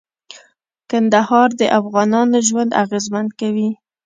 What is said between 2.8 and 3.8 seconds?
اغېزمن کوي.